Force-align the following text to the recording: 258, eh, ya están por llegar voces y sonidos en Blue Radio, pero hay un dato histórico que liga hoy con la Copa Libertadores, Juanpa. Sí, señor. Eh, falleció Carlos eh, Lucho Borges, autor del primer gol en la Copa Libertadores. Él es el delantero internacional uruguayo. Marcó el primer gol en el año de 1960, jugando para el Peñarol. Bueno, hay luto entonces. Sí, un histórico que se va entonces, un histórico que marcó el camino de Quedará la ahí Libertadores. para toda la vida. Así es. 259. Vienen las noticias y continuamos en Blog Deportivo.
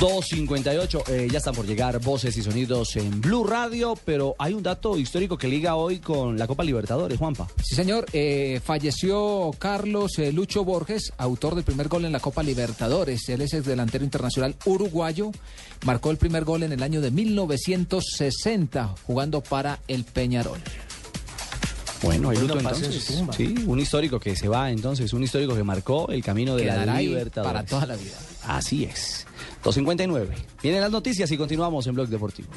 258, 0.00 1.04
eh, 1.08 1.28
ya 1.30 1.38
están 1.38 1.54
por 1.54 1.66
llegar 1.66 2.00
voces 2.00 2.36
y 2.36 2.42
sonidos 2.42 2.96
en 2.96 3.20
Blue 3.20 3.44
Radio, 3.44 3.94
pero 4.04 4.34
hay 4.38 4.54
un 4.54 4.62
dato 4.62 4.96
histórico 4.96 5.36
que 5.36 5.48
liga 5.48 5.76
hoy 5.76 5.98
con 5.98 6.38
la 6.38 6.46
Copa 6.46 6.64
Libertadores, 6.64 7.18
Juanpa. 7.18 7.46
Sí, 7.62 7.74
señor. 7.74 8.06
Eh, 8.12 8.60
falleció 8.64 9.50
Carlos 9.58 10.18
eh, 10.18 10.32
Lucho 10.32 10.64
Borges, 10.64 11.12
autor 11.18 11.54
del 11.54 11.64
primer 11.64 11.88
gol 11.88 12.04
en 12.04 12.12
la 12.12 12.20
Copa 12.20 12.42
Libertadores. 12.42 13.28
Él 13.28 13.42
es 13.42 13.52
el 13.52 13.64
delantero 13.64 14.04
internacional 14.04 14.56
uruguayo. 14.64 15.30
Marcó 15.84 16.10
el 16.10 16.16
primer 16.16 16.44
gol 16.44 16.62
en 16.62 16.72
el 16.72 16.82
año 16.82 17.00
de 17.00 17.10
1960, 17.10 18.94
jugando 19.06 19.42
para 19.42 19.80
el 19.88 20.04
Peñarol. 20.04 20.58
Bueno, 22.06 22.30
hay 22.30 22.38
luto 22.38 22.58
entonces. 22.58 23.22
Sí, 23.36 23.54
un 23.66 23.78
histórico 23.78 24.18
que 24.18 24.34
se 24.36 24.48
va 24.48 24.70
entonces, 24.70 25.12
un 25.12 25.22
histórico 25.22 25.54
que 25.54 25.62
marcó 25.64 26.08
el 26.10 26.22
camino 26.22 26.56
de 26.56 26.62
Quedará 26.64 26.86
la 26.86 26.94
ahí 26.94 27.08
Libertadores. 27.08 27.52
para 27.52 27.66
toda 27.66 27.86
la 27.86 27.96
vida. 27.96 28.16
Así 28.44 28.84
es. 28.84 29.26
259. 29.64 30.34
Vienen 30.62 30.80
las 30.80 30.90
noticias 30.90 31.30
y 31.32 31.36
continuamos 31.36 31.86
en 31.86 31.94
Blog 31.94 32.08
Deportivo. 32.08 32.48